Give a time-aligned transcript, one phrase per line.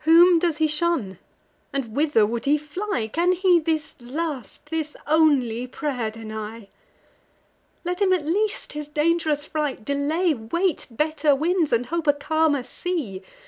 [0.00, 1.20] Whom does he shun,
[1.72, 3.06] and whither would he fly!
[3.12, 6.66] Can he this last, this only pray'r deny!
[7.84, 12.64] Let him at least his dang'rous flight delay, Wait better winds, and hope a calmer
[12.64, 13.22] sea.